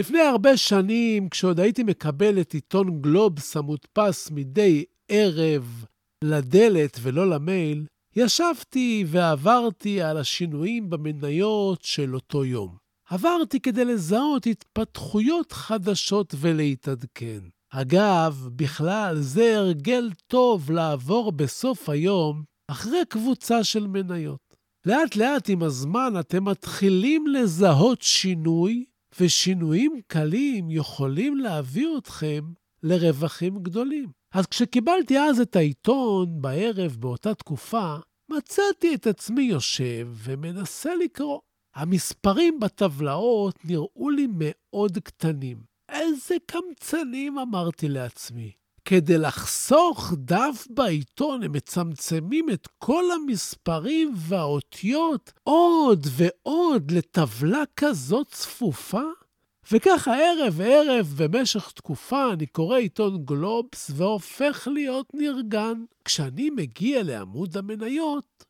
[0.00, 5.84] לפני הרבה שנים, כשעוד הייתי מקבל את עיתון גלובס המודפס מדי ערב
[6.24, 12.76] לדלת ולא למייל, ישבתי ועברתי על השינויים במניות של אותו יום.
[13.08, 17.40] עברתי כדי לזהות התפתחויות חדשות ולהתעדכן.
[17.70, 24.56] אגב, בכלל, זה הרגל טוב לעבור בסוף היום אחרי קבוצה של מניות.
[24.86, 28.84] לאט-לאט עם הזמן אתם מתחילים לזהות שינוי
[29.20, 32.40] ושינויים קלים יכולים להביא אתכם
[32.82, 34.10] לרווחים גדולים.
[34.34, 37.96] אז כשקיבלתי אז את העיתון בערב באותה תקופה,
[38.30, 41.40] מצאתי את עצמי יושב ומנסה לקרוא.
[41.74, 45.62] המספרים בטבלאות נראו לי מאוד קטנים.
[45.88, 48.52] איזה קמצנים, אמרתי לעצמי.
[48.84, 59.02] כדי לחסוך דף בעיתון, הם מצמצמים את כל המספרים והאותיות עוד ועוד לטבלה כזאת צפופה?
[59.72, 65.84] וככה ערב ערב במשך תקופה אני קורא עיתון גלובס והופך להיות נרגן.
[66.04, 68.44] כשאני מגיע לעמוד המניות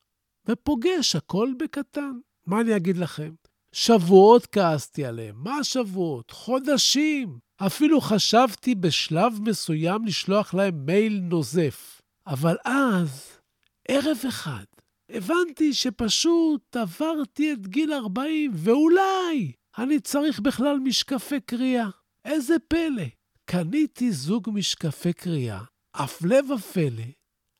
[0.48, 2.12] ופוגש הכל בקטן.
[2.46, 3.30] מה אני אגיד לכם?
[3.72, 5.34] שבועות כעסתי עליהם.
[5.38, 6.30] מה שבועות?
[6.30, 7.38] חודשים.
[7.56, 12.00] אפילו חשבתי בשלב מסוים לשלוח להם מייל נוזף.
[12.26, 13.26] אבל אז,
[13.88, 14.64] ערב אחד,
[15.10, 21.88] הבנתי שפשוט עברתי את גיל 40, ואולי אני צריך בכלל משקפי קריאה.
[22.24, 23.04] איזה פלא.
[23.44, 25.60] קניתי זוג משקפי קריאה,
[25.94, 27.02] הפלא ופלא,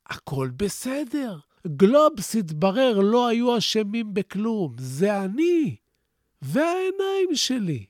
[0.07, 1.39] הכל בסדר.
[1.67, 4.75] גלובס, התברר, לא היו אשמים בכלום.
[4.79, 5.77] זה אני.
[6.43, 7.87] והעיניים שלי.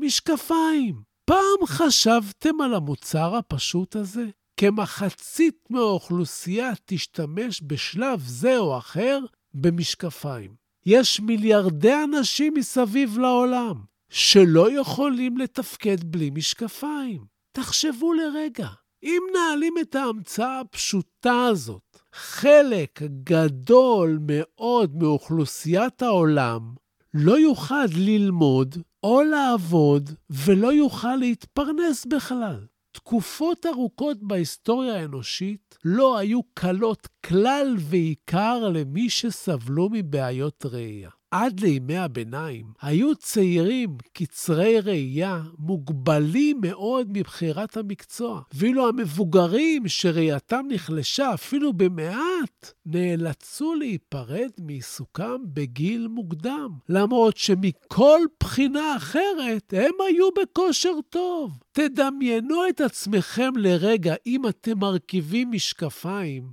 [0.00, 1.02] משקפיים.
[1.24, 4.24] פעם חשבתם על המוצר הפשוט הזה?
[4.56, 9.20] כמחצית מהאוכלוסייה תשתמש בשלב זה או אחר
[9.54, 10.54] במשקפיים.
[10.86, 13.74] יש מיליארדי אנשים מסביב לעולם
[14.10, 17.24] שלא יכולים לתפקד בלי משקפיים.
[17.52, 18.68] תחשבו לרגע,
[19.02, 26.74] אם נעלים את ההמצאה הפשוטה הזאת, חלק גדול מאוד מאוכלוסיית העולם
[27.14, 32.66] לא יוכל ללמוד או לעבוד ולא יוכל להתפרנס בכלל.
[32.92, 41.10] תקופות ארוכות בהיסטוריה האנושית לא היו קלות כלל ועיקר למי שסבלו מבעיות ראייה.
[41.36, 51.34] עד לימי הביניים היו צעירים קצרי ראייה מוגבלים מאוד מבחירת המקצוע, ואילו המבוגרים שראייתם נחלשה
[51.34, 61.58] אפילו במעט, נאלצו להיפרד מעיסוקם בגיל מוקדם, למרות שמכל בחינה אחרת הם היו בכושר טוב.
[61.72, 66.52] תדמיינו את עצמכם לרגע אם אתם מרכיבים משקפיים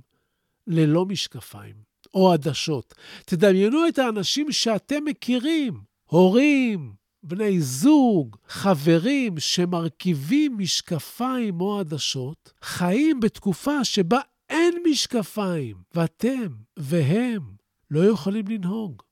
[0.66, 1.91] ללא משקפיים.
[2.14, 2.94] או עדשות.
[3.26, 13.84] תדמיינו את האנשים שאתם מכירים, הורים, בני זוג, חברים שמרכיבים משקפיים או עדשות, חיים בתקופה
[13.84, 16.46] שבה אין משקפיים, ואתם
[16.76, 17.42] והם
[17.90, 19.02] לא יכולים לנהוג,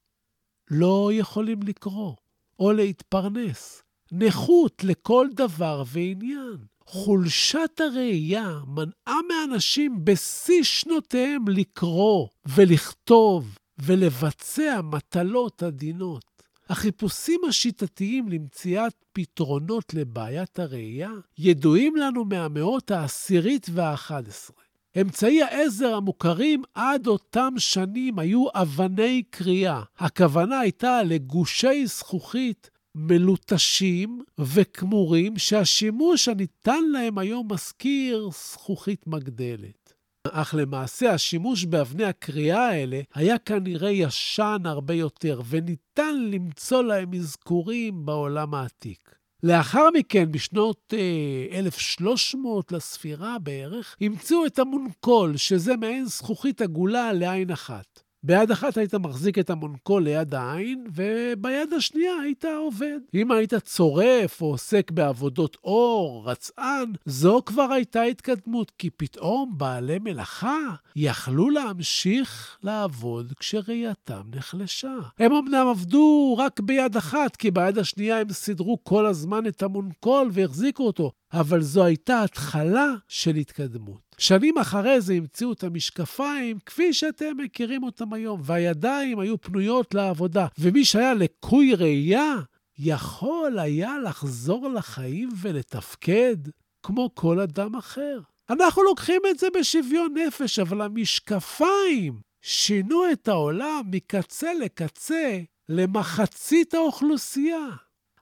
[0.70, 2.14] לא יכולים לקרוא
[2.58, 3.82] או להתפרנס.
[4.12, 6.56] נכות לכל דבר ועניין.
[6.92, 16.24] חולשת הראייה מנעה מאנשים בשיא שנותיהם לקרוא ולכתוב ולבצע מטלות עדינות.
[16.68, 24.62] החיפושים השיטתיים למציאת פתרונות לבעיית הראייה ידועים לנו מהמאות העשירית והאחד עשרה.
[25.00, 29.82] אמצעי העזר המוכרים עד אותם שנים היו אבני קריאה.
[29.98, 39.92] הכוונה הייתה לגושי זכוכית מלוטשים וכמורים שהשימוש הניתן להם היום מזכיר זכוכית מגדלת.
[40.28, 48.06] אך למעשה השימוש באבני הקריאה האלה היה כנראה ישן הרבה יותר, וניתן למצוא להם אזכורים
[48.06, 49.14] בעולם העתיק.
[49.42, 57.50] לאחר מכן, בשנות אה, 1300 לספירה בערך, המציאו את המונקול, שזה מעין זכוכית עגולה לעין
[57.50, 58.02] אחת.
[58.22, 62.98] ביד אחת היית מחזיק את המונקול ליד העין, וביד השנייה היית עובד.
[63.14, 69.98] אם היית צורף או עוסק בעבודות אור, רצען, זו כבר הייתה התקדמות, כי פתאום בעלי
[69.98, 70.58] מלאכה
[70.96, 74.94] יכלו להמשיך לעבוד כשראייתם נחלשה.
[75.18, 80.30] הם אמנם עבדו רק ביד אחת, כי ביד השנייה הם סידרו כל הזמן את המונקול
[80.32, 84.16] והחזיקו אותו, אבל זו הייתה התחלה של התקדמות.
[84.18, 90.46] שנים אחרי זה המציאו את המשקפיים כפי שאתם מכירים אותם היום, והידיים היו פנויות לעבודה,
[90.58, 92.34] ומי שהיה לקוי ראייה,
[92.78, 96.36] יכול היה לחזור לחיים ולתפקד
[96.82, 98.20] כמו כל אדם אחר.
[98.50, 105.38] אנחנו לוקחים את זה בשוויון נפש, אבל המשקפיים שינו את העולם מקצה לקצה
[105.68, 107.66] למחצית האוכלוסייה.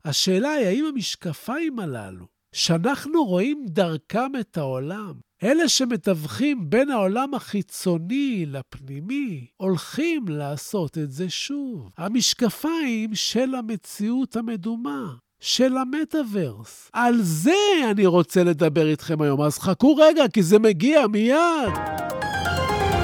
[0.05, 5.12] השאלה היא, האם המשקפיים הללו, שאנחנו רואים דרכם את העולם,
[5.43, 11.91] אלה שמתווכים בין העולם החיצוני לפנימי, הולכים לעשות את זה שוב.
[11.99, 15.15] המשקפיים של המציאות המדומה.
[15.41, 16.91] של המטאוורס.
[16.93, 22.08] על זה אני רוצה לדבר איתכם היום, אז חכו רגע, כי זה מגיע מיד.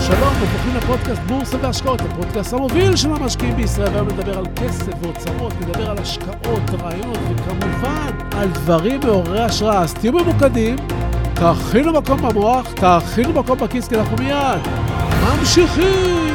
[0.06, 3.94] שלום וברוכים לפודקאסט בורסה והשקעות, הפודקאסט המוביל של המשקיעים בישראל.
[3.94, 9.82] היום נדבר על כסף ואוצרות, נדבר על השקעות, רעיונות, וכמובן על דברים מעוררי השראה.
[9.82, 10.76] אז תהיו ממוקדים,
[11.34, 14.60] תכינו מקום במוח, תכינו מקום בכיס, כי אנחנו מיד
[15.22, 16.33] ממשיכים.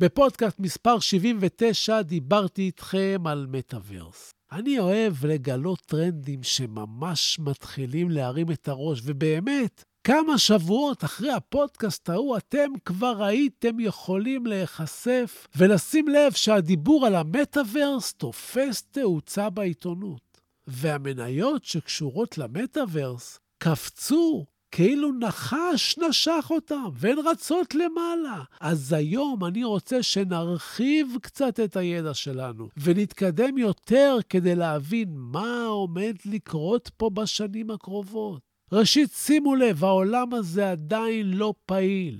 [0.00, 4.30] בפודקאסט מספר 79 דיברתי איתכם על מטאוורס.
[4.52, 12.36] אני אוהב לגלות טרנדים שממש מתחילים להרים את הראש, ובאמת, כמה שבועות אחרי הפודקאסט ההוא
[12.36, 20.40] אתם כבר הייתם יכולים להיחשף ולשים לב שהדיבור על המטאוורס תופס תאוצה בעיתונות.
[20.66, 28.42] והמניות שקשורות למטאוורס קפצו כאילו נחש נשך אותם, והן רצות למעלה.
[28.60, 36.14] אז היום אני רוצה שנרחיב קצת את הידע שלנו, ונתקדם יותר כדי להבין מה עומד
[36.24, 38.40] לקרות פה בשנים הקרובות.
[38.72, 42.18] ראשית, שימו לב, העולם הזה עדיין לא פעיל.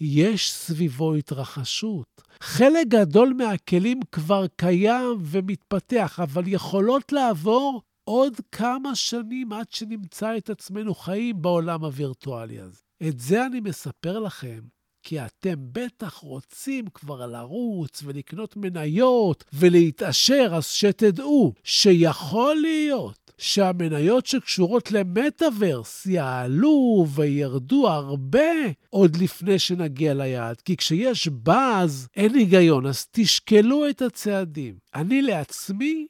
[0.00, 2.22] יש סביבו התרחשות.
[2.40, 10.50] חלק גדול מהכלים כבר קיים ומתפתח, אבל יכולות לעבור עוד כמה שנים עד שנמצא את
[10.50, 12.80] עצמנו חיים בעולם הווירטואלי הזה.
[13.08, 14.60] את זה אני מספר לכם,
[15.02, 24.92] כי אתם בטח רוצים כבר לרוץ ולקנות מניות ולהתעשר, אז שתדעו שיכול להיות שהמניות שקשורות
[24.92, 28.50] למטאוורס יעלו וירדו הרבה
[28.90, 30.60] עוד לפני שנגיע ליעד.
[30.60, 34.74] כי כשיש באז, אין היגיון, אז תשקלו את הצעדים.
[34.94, 36.06] אני לעצמי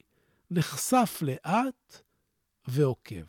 [0.50, 2.02] נחשף לאט
[2.68, 3.24] ועוקב.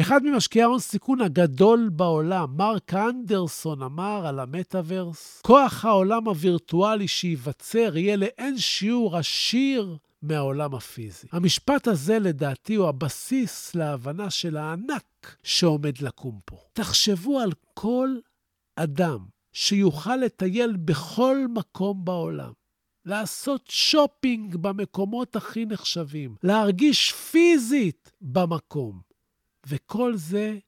[0.00, 7.96] אחד ממשקיעי ההון סיכון הגדול בעולם, מרק אנדרסון, אמר על המטאוורס, כוח העולם הווירטואלי שייווצר
[7.96, 11.26] יהיה לאין שיעור עשיר מהעולם הפיזי.
[11.32, 16.56] המשפט הזה, לדעתי, הוא הבסיס להבנה של הענק שעומד לקום פה.
[16.72, 18.08] תחשבו על כל
[18.76, 19.18] אדם
[19.52, 22.52] שיוכל לטייל בכל מקום בעולם.
[23.06, 29.00] לעשות שופינג במקומות הכי נחשבים, להרגיש פיזית במקום.
[29.66, 30.58] וכל זה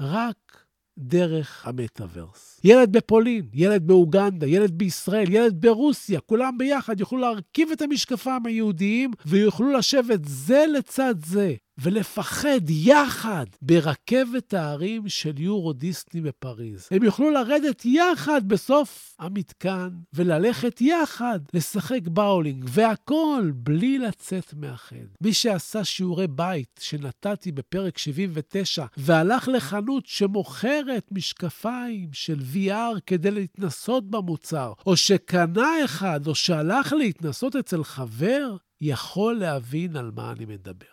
[0.00, 0.64] רק
[0.98, 2.60] דרך המטאוורס.
[2.64, 9.10] ילד בפולין, ילד באוגנדה, ילד בישראל, ילד ברוסיה, כולם ביחד יוכלו להרכיב את המשקפיים הייעודיים
[9.26, 16.88] ויוכלו לשבת זה לצד זה ולפחד יחד ברכבת ההרים של יורו דיסני בפריז.
[16.90, 24.96] הם יוכלו לרדת יחד בסוף המתקן וללכת יחד לשחק באולינג, והכול בלי לצאת מהחדר.
[25.20, 34.10] מי שעשה שיעורי בית שנתתי בפרק 79 והלך לחנות שמוכרת משקפיים של VR כדי להתנסות
[34.10, 40.86] במוצר, או שקנה אחד, או שהלך להתנסות אצל חבר, יכול להבין על מה אני מדבר.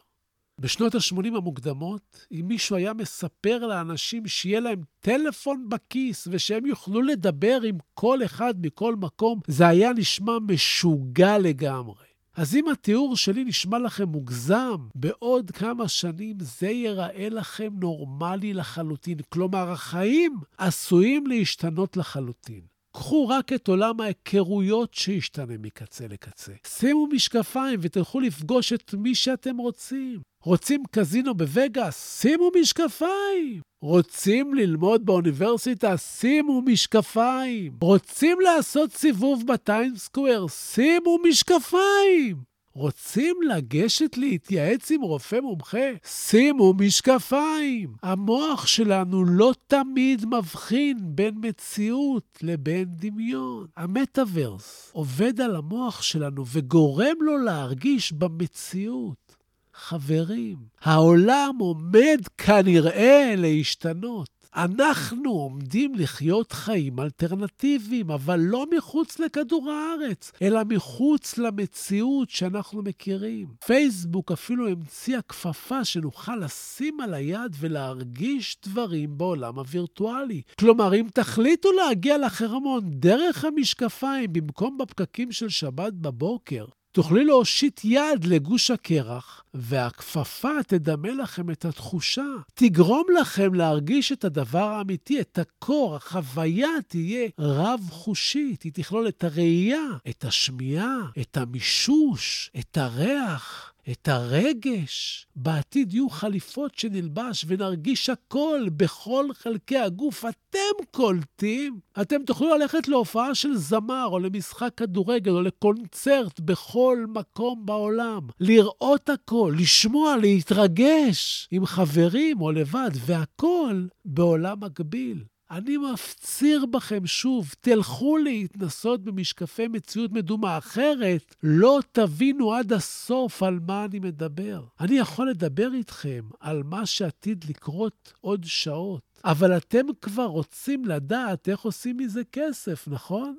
[0.62, 7.60] בשנות ה-80 המוקדמות, אם מישהו היה מספר לאנשים שיהיה להם טלפון בכיס ושהם יוכלו לדבר
[7.66, 12.06] עם כל אחד מכל מקום, זה היה נשמע משוגע לגמרי.
[12.36, 19.18] אז אם התיאור שלי נשמע לכם מוגזם, בעוד כמה שנים זה ייראה לכם נורמלי לחלוטין.
[19.30, 22.71] כלומר, החיים עשויים להשתנות לחלוטין.
[22.92, 26.52] קחו רק את עולם ההיכרויות שישתנה מקצה לקצה.
[26.68, 30.20] שימו משקפיים ותלכו לפגוש את מי שאתם רוצים.
[30.44, 32.22] רוצים קזינו בווגאס?
[32.22, 33.62] שימו משקפיים.
[33.82, 35.98] רוצים ללמוד באוניברסיטה?
[35.98, 37.78] שימו משקפיים.
[37.82, 40.48] רוצים לעשות סיבוב בטיימסקוויר?
[40.48, 42.51] שימו משקפיים.
[42.74, 45.88] רוצים לגשת להתייעץ עם רופא מומחה?
[46.06, 47.94] שימו משקפיים.
[48.04, 53.68] המוח שלנו לא תמיד מבחין בין מציאות לבין דמיון.
[53.78, 59.42] המטאוורס עובד על המוח שלנו וגורם לו להרגיש במציאות.
[59.74, 64.30] חברים, העולם עומד כנראה להשתנות.
[64.56, 73.48] אנחנו עומדים לחיות חיים אלטרנטיביים, אבל לא מחוץ לכדור הארץ, אלא מחוץ למציאות שאנחנו מכירים.
[73.66, 80.42] פייסבוק אפילו המציאה כפפה שנוכל לשים על היד ולהרגיש דברים בעולם הווירטואלי.
[80.60, 88.26] כלומר, אם תחליטו להגיע לחרמון דרך המשקפיים במקום בפקקים של שבת בבוקר, תוכלי להושיט יד
[88.26, 92.26] לגוש הקרח, והכפפה תדמה לכם את התחושה.
[92.54, 95.96] תגרום לכם להרגיש את הדבר האמיתי, את הקור.
[95.96, 98.64] החוויה תהיה רב-חושית.
[98.64, 103.71] היא תכלול את הראייה, את השמיעה, את המישוש, את הריח.
[103.92, 105.28] את הרגש.
[105.36, 110.26] בעתיד יהיו חליפות שנלבש ונרגיש הכל בכל חלקי הגוף.
[110.26, 111.80] אתם קולטים?
[112.02, 118.28] אתם תוכלו ללכת להופעה של זמר או למשחק כדורגל או לקונצרט בכל מקום בעולם.
[118.40, 125.24] לראות הכל, לשמוע, להתרגש עם חברים או לבד, והכל בעולם מקביל.
[125.52, 133.60] אני מפציר בכם שוב, תלכו להתנסות במשקפי מציאות מדומה, אחרת לא תבינו עד הסוף על
[133.68, 134.64] מה אני מדבר.
[134.80, 141.50] אני יכול לדבר איתכם על מה שעתיד לקרות עוד שעות, אבל אתם כבר רוצים לדעת
[141.50, 143.38] איך עושים מזה כסף, נכון?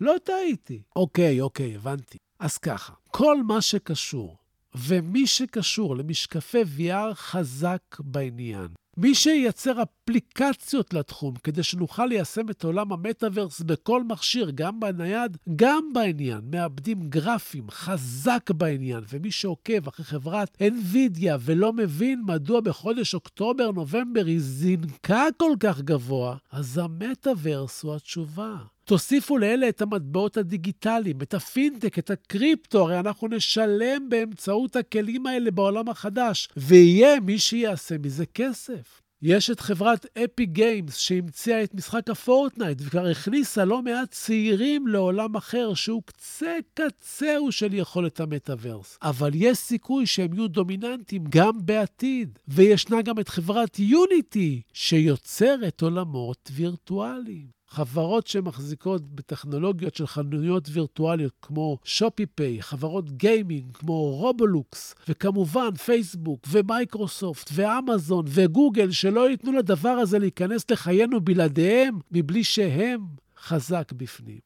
[0.00, 0.82] לא טעיתי.
[0.96, 2.18] אוקיי, אוקיי, הבנתי.
[2.38, 4.36] אז ככה, כל מה שקשור
[4.74, 8.68] ומי שקשור למשקפי VR חזק בעניין.
[8.96, 15.92] מי שייצר אפליקציות לתחום כדי שנוכל ליישם את עולם המטאוורס בכל מכשיר, גם בנייד, גם
[15.92, 16.40] בנייח.
[16.50, 19.04] מעבדים גרפיים, חזק בעניין.
[19.08, 26.36] ומי שעוקב אחרי חברת NVIDIA ולא מבין מדוע בחודש אוקטובר-נובמבר היא זינקה כל כך גבוה,
[26.52, 28.73] אז המטאוורס הוא התשובה.
[28.84, 35.50] תוסיפו לאלה את המטבעות הדיגיטליים, את הפינטק, את הקריפטו, הרי אנחנו נשלם באמצעות הכלים האלה
[35.50, 39.04] בעולם החדש, ויהיה מי שיעשה מזה כסף.
[39.22, 45.36] יש את חברת Epic Games שהמציאה את משחק הפורטנייט וכבר הכניסה לא מעט צעירים לעולם
[45.36, 48.98] אחר שהוא קצה קצהו של יכולת המטאוורס.
[49.02, 52.38] אבל יש סיכוי שהם יהיו דומיננטיים גם בעתיד.
[52.48, 57.63] וישנה גם את חברת Unity שיוצרת עולמות וירטואליים.
[57.74, 67.50] חברות שמחזיקות בטכנולוגיות של חנויות וירטואליות כמו Shopify, חברות גיימינג כמו Roblox, וכמובן פייסבוק ומייקרוסופט
[67.54, 73.00] ואמזון וגוגל, שלא ייתנו לדבר הזה להיכנס לחיינו בלעדיהם, מבלי שהם
[73.38, 74.38] חזק בפנים.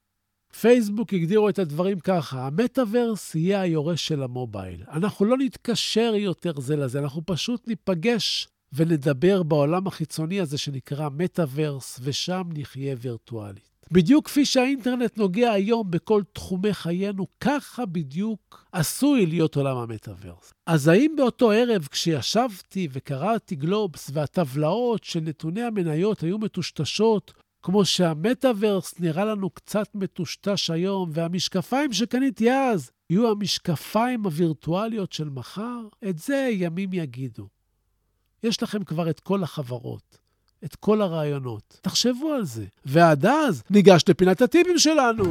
[0.61, 4.83] פייסבוק הגדירו את הדברים ככה, המטאוורס יהיה היורש של המובייל.
[4.93, 12.01] אנחנו לא נתקשר יותר זה לזה, אנחנו פשוט ניפגש ונדבר בעולם החיצוני הזה שנקרא מטאוורס,
[12.03, 13.69] ושם נחיה וירטואלית.
[13.93, 20.53] בדיוק כפי שהאינטרנט נוגע היום בכל תחומי חיינו, ככה בדיוק עשוי להיות עולם המטאוורס.
[20.67, 27.33] אז האם באותו ערב, כשישבתי וקראתי גלובס והטבלאות של נתוני המניות היו מטושטשות,
[27.63, 35.81] כמו שהמטאוורס נראה לנו קצת מטושטש היום, והמשקפיים שקניתי אז יהיו המשקפיים הווירטואליות של מחר?
[36.09, 37.49] את זה ימים יגידו.
[38.43, 40.19] יש לכם כבר את כל החברות,
[40.65, 41.79] את כל הרעיונות.
[41.83, 42.65] תחשבו על זה.
[42.85, 45.25] ועד אז, ניגש לפינת הטיפים שלנו.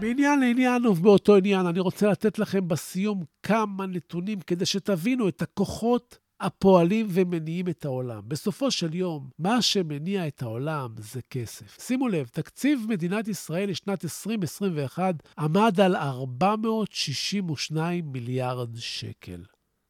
[0.00, 6.18] מעניין לעניין ובאותו עניין, אני רוצה לתת לכם בסיום כמה נתונים כדי שתבינו את הכוחות
[6.40, 8.22] הפועלים ומניעים את העולם.
[8.28, 11.80] בסופו של יום, מה שמניע את העולם זה כסף.
[11.80, 19.42] שימו לב, תקציב מדינת ישראל לשנת 2021 עמד על 462 מיליארד שקל.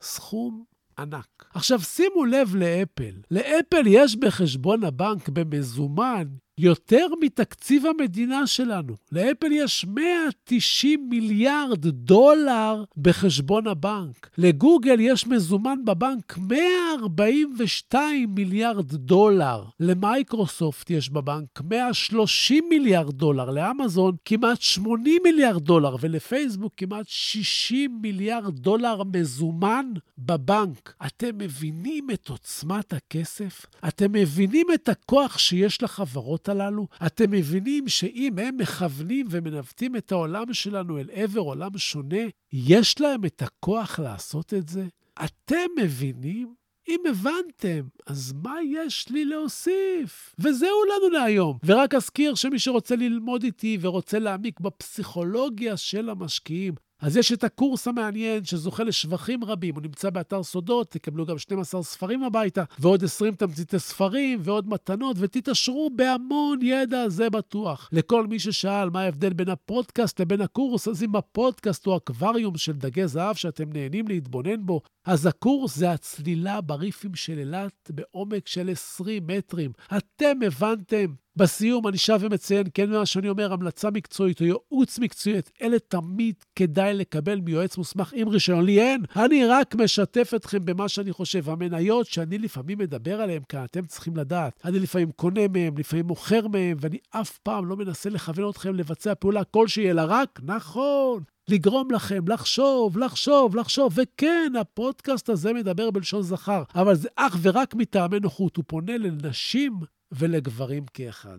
[0.02, 0.64] סכום
[0.98, 1.50] ענק.
[1.54, 3.20] עכשיו, שימו לב לאפל.
[3.30, 6.24] לאפל יש בחשבון הבנק במזומן
[6.60, 8.94] יותר מתקציב המדינה שלנו.
[9.12, 14.30] לאפל יש 190 מיליארד דולר בחשבון הבנק.
[14.38, 19.64] לגוגל יש מזומן בבנק 142 מיליארד דולר.
[19.80, 23.50] למייקרוסופט יש בבנק 130 מיליארד דולר.
[23.50, 30.94] לאמזון כמעט 80 מיליארד דולר, ולפייסבוק כמעט 60 מיליארד דולר מזומן בבנק.
[31.06, 33.66] אתם מבינים את עוצמת הכסף?
[33.88, 36.86] אתם מבינים את הכוח שיש לחברות הללו?
[37.06, 42.22] אתם מבינים שאם הם מכוונים ומנווטים את העולם שלנו אל עבר עולם שונה,
[42.52, 44.86] יש להם את הכוח לעשות את זה?
[45.24, 46.54] אתם מבינים?
[46.88, 50.34] אם הבנתם, אז מה יש לי להוסיף?
[50.38, 51.58] וזהו לנו להיום.
[51.64, 57.88] ורק אזכיר שמי שרוצה ללמוד איתי ורוצה להעמיק בפסיכולוגיה של המשקיעים, אז יש את הקורס
[57.88, 63.34] המעניין שזוכה לשבחים רבים, הוא נמצא באתר סודות, תקבלו גם 12 ספרים הביתה, ועוד 20
[63.34, 67.88] תמציתי ספרים, ועוד מתנות, ותתעשרו בהמון ידע, זה בטוח.
[67.92, 72.72] לכל מי ששאל מה ההבדל בין הפודקאסט לבין הקורס, אז אם הפודקאסט הוא אקווריום של
[72.72, 78.70] דגי זהב שאתם נהנים להתבונן בו, אז הקורס זה הצלילה בריפים של אילת בעומק של
[78.70, 79.72] 20 מטרים.
[79.96, 81.25] אתם הבנתם?
[81.36, 85.78] בסיום אני שב ומציין, כן מה שאני אומר, המלצה מקצועית או ייעוץ מקצועי, את אלה
[85.78, 88.64] תמיד כדאי לקבל מיועץ מוסמך עם רישיון.
[88.64, 91.50] לי אין, אני רק משתף אתכם במה שאני חושב.
[91.50, 94.60] המניות שאני לפעמים מדבר עליהן כאן, אתם צריכים לדעת.
[94.64, 99.14] אני לפעמים קונה מהן, לפעמים מוכר מהן, ואני אף פעם לא מנסה לכוון אתכם לבצע
[99.14, 103.92] פעולה כלשהי, אלא רק, נכון, לגרום לכם לחשוב, לחשוב, לחשוב.
[103.96, 108.56] וכן, הפודקאסט הזה מדבר בלשון זכר, אבל זה אך ורק מטעמי נוחות.
[108.56, 109.72] הוא פונה לנשים
[110.12, 111.38] ולגברים כאחד.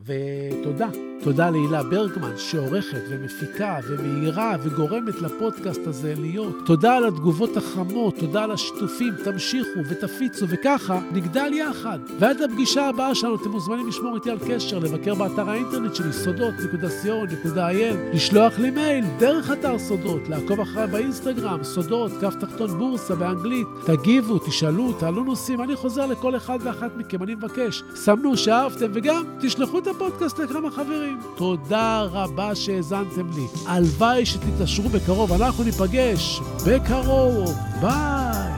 [0.00, 1.09] ותודה.
[1.22, 6.56] תודה להילה ברגמן, שעורכת ומפיקה ומאירה וגורמת לפודקאסט הזה להיות.
[6.66, 11.98] תודה על התגובות החמות, תודה על השיתופים, תמשיכו ותפיצו, וככה נגדל יחד.
[12.18, 18.14] ועד לפגישה הבאה שלנו אתם מוזמנים לשמור איתי על קשר, לבקר באתר האינטרנט שלי, סודות.co.il,
[18.14, 23.66] לשלוח לי מייל דרך אתר סודות, לעקוב אחריי באינסטגרם, סודות, כף תחתון בורסה באנגלית.
[23.86, 27.82] תגיבו, תשאלו, תעלו נושאים, אני חוזר לכל אחד ואחת מכם, אני מבקש.
[27.94, 31.09] סמנו שאהבתם, וגם תשלחו את הפודקאסט לכמה חברים.
[31.36, 33.46] תודה רבה שהאזנתם לי.
[33.66, 37.50] הלוואי שתתעשרו בקרוב, אנחנו ניפגש בקרוב.
[37.80, 38.50] ביי.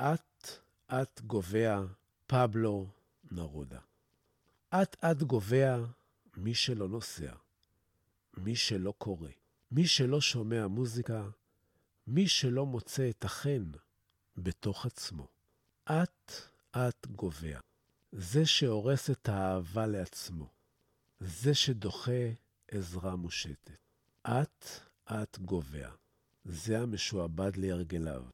[0.00, 1.80] אט-אט גובע
[2.26, 2.86] פבלו
[3.32, 3.78] נרודה.
[4.70, 5.78] אט-אט גובע
[6.36, 7.32] מי שלא נוסע,
[8.36, 9.39] מי שלא קורא.
[9.72, 11.28] מי שלא שומע מוזיקה,
[12.06, 13.70] מי שלא מוצא את החן
[14.36, 15.28] בתוך עצמו.
[15.84, 17.60] אט-אט גובע.
[18.12, 20.48] זה שהורס את האהבה לעצמו.
[21.20, 22.30] זה שדוחה
[22.70, 23.70] עזרה מושטת.
[24.22, 25.90] אט-אט גובע.
[26.44, 28.24] זה המשועבד להרגליו,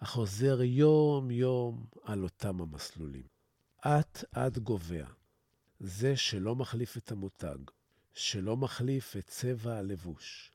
[0.00, 3.26] החוזר יום-יום על אותם המסלולים.
[3.80, 5.06] אט-אט גובע.
[5.80, 7.58] זה שלא מחליף את המותג,
[8.14, 10.52] שלא מחליף את צבע הלבוש,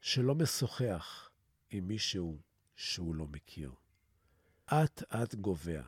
[0.00, 1.30] שלא משוחח
[1.70, 2.38] עם מישהו
[2.74, 3.72] שהוא לא מכיר.
[4.66, 5.82] אט-אט גובע,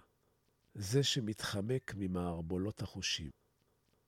[0.75, 3.31] זה שמתחמק ממערבולות החושים,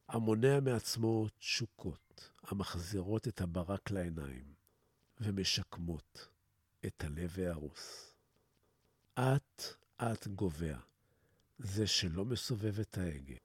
[0.08, 4.54] המונע מעצמו תשוקות המחזירות את הברק לעיניים
[5.20, 6.28] ומשקמות
[6.86, 8.14] את הלב ההרוס.
[9.14, 10.78] אט-אט גובע,
[11.58, 13.36] זה שלא מסובב את ההגה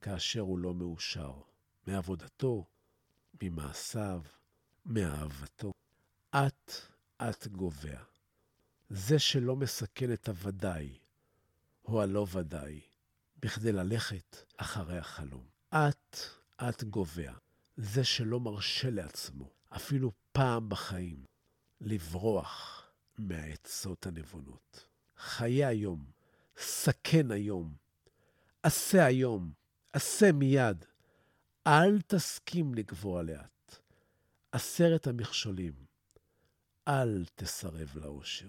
[0.00, 1.40] כאשר הוא לא מאושר
[1.86, 2.66] מעבודתו,
[3.42, 4.22] ממעשיו,
[4.86, 5.72] מאהבתו.
[6.34, 8.00] אט-אט גובע.
[8.88, 10.98] זה שלא מסכן את הוודאי,
[11.84, 12.80] או הלא ודאי,
[13.38, 15.46] בכדי ללכת אחרי החלום.
[15.70, 17.32] אט-אט גובע.
[17.76, 21.24] זה שלא מרשה לעצמו, אפילו פעם בחיים,
[21.80, 22.84] לברוח
[23.18, 24.86] מהעצות הנבונות.
[25.16, 26.04] חיה היום,
[26.56, 27.74] סכן היום,
[28.62, 29.52] עשה היום,
[29.92, 30.84] עשה מיד.
[31.66, 33.78] אל תסכים לגבוה לאט.
[34.52, 35.87] עשרת המכשולים
[36.88, 38.46] אל תסרב לאושר.